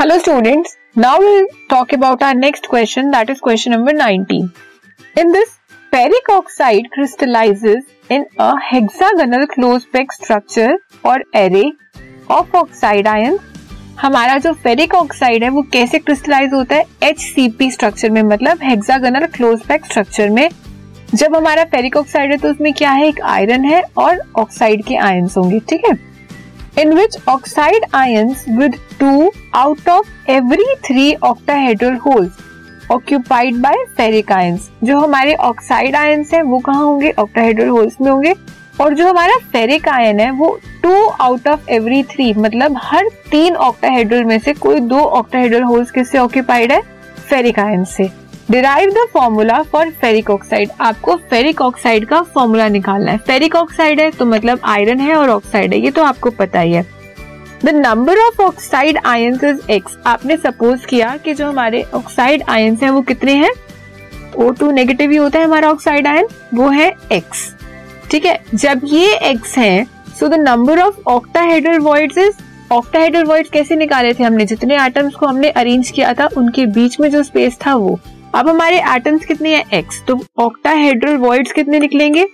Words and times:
Hello 0.00 0.16
students 0.18 0.76
now 0.98 1.20
will 1.20 1.46
talk 1.70 1.92
about 1.94 2.22
our 2.22 2.34
next 2.34 2.66
question 2.70 3.10
that 3.10 3.30
is 3.30 3.38
question 3.44 3.72
number 3.72 3.94
19 3.96 4.48
in 5.18 5.30
this 5.32 5.52
ferric 5.92 6.28
oxide 6.30 6.88
crystallizes 6.94 7.84
in 8.10 8.26
a 8.40 8.50
hexagonal 8.62 9.44
close 9.44 9.84
pack 9.92 10.12
structure 10.12 10.76
और 11.04 11.24
array 11.34 11.72
of 12.30 12.56
oxide 12.56 13.08
ion 13.08 13.38
हमारा 14.00 14.36
जो 14.38 14.52
ferric 14.52 14.94
oxide 14.94 15.44
है, 15.44 15.48
वो 15.48 15.62
कैसे 15.62 15.98
crystallise 15.98 16.52
होता 16.54 16.76
है? 16.76 16.84
H 17.02 17.20
C 17.20 17.48
P 17.48 17.70
structure 17.70 18.10
में 18.10 18.22
मतलब 18.22 18.58
हेक्सागोनल 18.62 19.26
क्लोज 19.26 19.62
पैक 19.66 19.86
स्ट्रक्चर 19.86 20.28
में। 20.30 20.48
जब 21.14 21.36
हमारा 21.36 21.64
फेरिक 21.64 21.96
ऑक्साइड 21.96 22.30
है 22.30 22.38
तो 22.38 22.50
उसमें 22.50 22.72
क्या 22.72 22.90
है? 22.90 23.08
एक 23.08 23.20
आयरन 23.20 23.64
है 23.64 23.82
और 23.96 24.20
ऑक्साइड 24.38 24.84
के 24.84 24.96
आयन्स 24.96 25.36
होंगे, 25.36 25.60
ठीक 25.60 25.88
है? 25.88 25.98
In 26.78 26.92
which 26.92 27.16
oxide 27.28 27.84
ions 27.94 28.44
with 28.48 28.74
two 29.00 29.32
out 29.56 29.86
of 29.88 30.08
every 30.30 30.66
three 30.86 31.10
octahedral 31.26 31.96
holes 32.00 32.42
occupied 32.90 33.62
by 33.62 33.74
ferric 33.98 34.32
ions. 34.32 34.68
जो 34.84 34.98
हमारे 34.98 35.34
ऑक्साइड 35.34 35.96
आयन्स 35.96 36.34
हैं, 36.34 36.42
वो 36.42 36.58
कहाँ 36.58 36.84
होंगे? 36.84 37.10
ऑक्टाहेड्रल 37.18 37.68
होल्स 37.68 37.96
में 38.00 38.10
होंगे। 38.10 38.34
और 38.80 38.94
जो 38.94 39.08
हमारा 39.08 39.36
फेरिक 39.52 39.88
आयन 39.88 40.20
है, 40.20 40.30
वो 40.30 40.58
two 40.82 41.06
out 41.06 41.48
of 41.48 41.70
every 41.70 42.02
three 42.02 42.32
मतलब 42.34 42.78
हर 42.82 43.08
तीन 43.30 43.54
ऑक्टाहेड्रल 43.56 44.24
में 44.24 44.38
से 44.38 44.54
कोई 44.54 44.80
दो 44.80 44.98
ऑक्टाहेड्रल 44.98 45.62
होल्स 45.62 45.90
किससे 45.90 46.18
ऑक्यूपाइड 46.18 46.72
है? 46.72 46.80
फेरिक 47.28 47.58
आयन 47.58 47.84
से। 47.84 48.10
Derive 48.50 48.90
the 48.90 49.06
formula 49.12 49.62
for 49.62 49.90
ferric 49.90 50.30
oxide 50.30 50.70
आपको 50.80 51.16
फेरिक 51.30 51.60
ऑक्साइड 51.60 52.04
का 52.06 52.20
फॉर्मूला 52.34 52.68
निकालना 52.68 53.10
है। 53.10 53.18
फेरिक 53.18 53.54
ऑक्साइड 53.54 54.00
है 54.00 54.10
तो 54.10 54.26
मतलब 54.26 54.60
आयरन 54.64 55.00
है 55.00 55.14
और 55.14 55.30
ऑक्साइड 55.30 55.72
है, 55.72 55.80
ये 55.80 55.90
तो 55.90 56.04
आपको 56.04 56.30
पता 56.30 56.60
ही 56.60 56.72
है। 56.72 56.84
The 57.64 57.68
number 57.68 58.18
of 58.18 58.40
oxide 58.42 58.98
ions 59.06 59.44
is 59.44 59.70
x 59.70 59.96
आपने 60.06 60.36
सपोज़ 60.36 60.86
किया 60.86 61.16
कि 61.16 61.34
जो 61.34 61.46
हमारे 61.46 61.82
ऑक्साइड 61.94 62.42
आयन्स 62.48 62.82
हैं 62.82 62.90
वो 62.90 63.02
कितने 63.02 63.32
हैं? 63.32 63.50
ओ 64.36 64.50
टू 64.50 64.70
नेगेटिव 64.70 65.10
ही 65.10 65.16
होता 65.16 65.38
है 65.38 65.44
हमारा 65.44 65.70
ऑक्साइड 65.70 66.06
आयन 66.06 66.26
वो 66.54 66.68
है 66.68 66.92
एक्स 67.12 67.54
ठीक 68.10 68.24
है? 68.26 68.38
जब 68.54 68.80
ये 68.84 69.14
एक्स 69.30 69.56
है 69.58 69.86
so 70.20 70.28
the 70.28 70.34
number 70.34 70.78
of 70.78 70.96
octahedral 71.06 71.78
voids 71.78 72.18
is 72.18 72.34
octahedral 72.72 73.24
voids 73.24 73.50
कैसे 73.50 73.76
निकाले 73.76 74.12
थे 74.14 74.24
हमने? 74.24 74.44
जितने 74.44 74.84
एटम्स 74.86 75.14
को 75.14 75.26
हमने 75.26 75.50
अरेंज 75.50 75.90
किया 75.90 76.12
था, 76.14 76.28
उनके 76.36 76.66
बीच 76.66 77.00
में 77.00 77.10
जो 77.10 77.22
स्पेस 77.22 77.58
था 77.66 77.74
वो। 77.74 77.98
अब 78.34 78.48
हमारे 78.48 78.80
एटम्स 78.94 79.24
कितने 79.24 79.54
हैं? 79.54 79.64
एक्स 79.74 80.02
तो 80.08 80.18
ऑक्टाहेड्रल 80.38 81.16
वॉइड्स 81.16 81.52
कितने 81.52 81.78
निकलेंगे? 81.80 82.26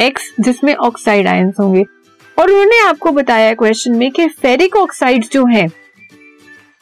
एक्स 0.00 0.32
जिसमें 0.40 0.74
ऑक्साइड 0.74 1.26
आयंस 1.26 1.54
होंगे। 1.60 1.84
और 2.38 2.50
उन्होंने 2.50 2.78
आपको 2.78 3.10
बताया 3.10 3.54
क्वेश्चन 3.54 3.92
में 3.92 4.10
कि 4.10 4.26
फेरिक 4.28 4.76
ऑक्साइड 4.76 5.24
जो 5.32 5.46
है 5.46 5.66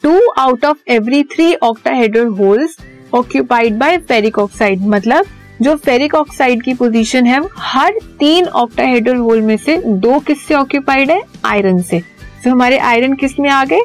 two 0.03 0.19
out 0.37 0.65
of 0.65 0.77
every 0.87 1.23
three 1.23 1.53
octahedral 1.55 2.27
holes 2.27 2.77
occupied 3.13 3.77
by 3.77 3.97
ferric 3.97 4.39
oxide 4.39 4.81
मतलब 4.81 5.25
जो 5.61 5.75
फेरिक 5.75 6.15
ऑक्साइड 6.15 6.63
की 6.63 6.73
पोजीशन 6.73 7.25
है, 7.25 7.41
हर 7.57 7.93
तीन 8.19 8.45
ऑक्टाहेड्रल 8.45 9.17
होल 9.17 9.41
में 9.41 9.57
से 9.57 9.77
दो 9.77 10.19
किससे 10.19 10.53
ऑक्यूपाइड 10.53 11.11
है? 11.11 11.21
आयरन 11.45 11.81
से। 11.81 11.99
तो 12.43 12.49
हमारे 12.49 12.77
आयरन 12.77 13.13
किसमें 13.13 13.49
आ 13.49 13.63
गए? 13.65 13.81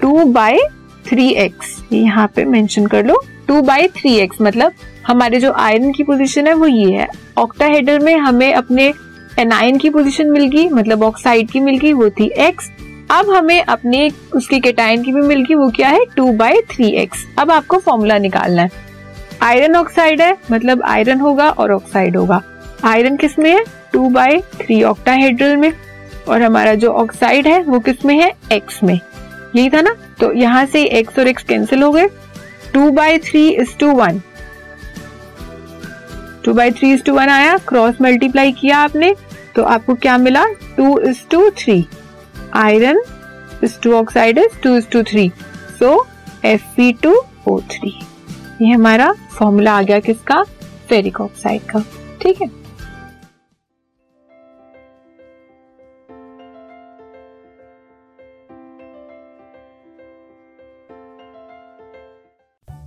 टू 0.00 0.24
बाय 0.24 0.58
थ्री 1.06 1.28
एक्स 1.28 1.76
यहाँ 1.92 2.26
पे 2.36 2.44
मेंशन 2.44 2.86
कर 2.86 3.06
लो। 3.06 3.22
टू 3.48 3.60
बाई 3.62 3.88
थ्री 3.88 4.14
एक्स 4.16 4.40
मतलब 4.40 4.72
हमारे 5.06 5.40
जो 5.40 5.52
आयरन 5.52 5.92
की 5.92 6.02
पोजीशन 6.02 6.46
है, 6.46 6.54
वो 6.54 6.66
ये 6.66 6.92
है। 6.92 7.08
ऑक्टाहेडर 7.38 7.98
में 7.98 8.16
हमें 8.16 8.52
अपने 8.54 8.92
एनाइन 9.38 9.78
की 9.78 9.90
पोजीशन 9.90 10.26
मिल 10.26 10.46
गई 10.46 10.68
मतलब 10.68 11.02
ऑक्साइड 11.02 11.50
की 11.50 11.60
मिल 11.60 11.78
गई 11.78 11.92
वो 11.92 12.10
थी 12.10 12.30
एक्स 12.38 12.70
अब 13.10 13.30
हमें 13.30 13.62
अपने 13.62 14.10
उसकी 14.34 14.60
केटाइन 14.60 15.02
की 15.02 15.12
भी 15.12 15.20
मिल 15.20 15.42
गई 15.42 15.54
वो 15.54 15.70
क्या 15.70 15.88
है? 15.88 16.04
टू 16.16 16.32
बाई 16.32 16.60
थ्री 16.70 16.88
एक्स 16.88 17.26
अब 17.38 17.50
आपको 17.50 17.78
फॉर्मूला 17.78 18.18
निकालना 18.18 18.62
है। 18.62 18.70
आयरन 19.42 19.76
ऑक्साइड 19.76 20.20
है 20.20 20.36
मतलब 20.52 20.82
आयरन 20.82 21.20
होगा 21.20 21.50
और 21.50 21.72
ऑक्साइड 21.72 22.16
होगा। 22.16 22.42
आयरन 22.84 23.16
किसमें 23.16 23.50
है? 23.50 23.64
टू 23.92 24.08
बाई 24.08 24.38
थ्री 24.38 24.82
ऑक्टाहेड्रल 24.82 25.56
में। 25.56 25.72
और 26.28 26.42
हमारा 26.42 26.74
जो 26.74 26.88
ऑक्साइड 26.88 27.46
है, 27.46 27.62
वो 27.62 27.80
किसमें 27.80 28.14
है? 28.22 28.32
एक्स 28.52 28.82
में। 28.82 29.00
यही 29.56 29.70
था 29.70 29.80
ना? 29.80 29.96
तो 30.20 30.32
यहाँ 30.32 30.66
से 30.66 30.84
एक्स 30.84 31.18
और 31.18 31.28
एक्स 31.28 31.42
कैंसिल 31.42 31.82
हो 31.82 31.92
गए। 31.92 32.06
Two 32.74 32.90
by 32.90 33.18
three 33.18 33.48
is 33.48 33.76
two 33.78 33.90
one 33.90 34.20
two 36.44 36.52
by 36.54 36.70
three 36.70 36.92
is 36.92 37.02
two 37.02 37.14
one 37.14 37.28
आया 37.28 37.56
क्रॉस 37.68 38.00
मल्टीप्लाई 38.02 38.52
किया 38.52 38.78
आपने 38.78 39.14
तो 39.56 39.62
आपको 39.64 39.94
क्या 39.94 40.16
मिला? 40.18 40.44
Two 40.76 40.98
is 41.00 41.18
two 41.30 41.48
three. 41.58 41.84
Iron 42.56 43.00
is 43.64 43.78
two 43.82 43.92
oxide 43.94 44.38
is 44.38 44.60
two 44.62 44.74
is 44.76 44.86
two 44.88 45.02
three. 45.02 45.28
So 45.78 46.06
F 46.44 46.62
P 46.76 46.92
two 47.02 47.14
O 47.48 47.60
three. 47.70 47.92
ये 48.62 48.72
हमारा 48.72 49.12
formula 49.38 49.76
आ 49.78 49.82
गया 49.82 50.00
किसका? 50.00 50.42
फेरिक 50.88 51.20
ऑक्साइड 51.20 51.62
का। 51.70 51.84
ठीक 52.22 52.42
है? 52.42 52.48